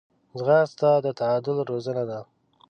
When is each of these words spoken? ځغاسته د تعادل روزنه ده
ځغاسته 0.37 0.89
د 1.05 1.07
تعادل 1.19 1.57
روزنه 1.69 2.03
ده 2.09 2.19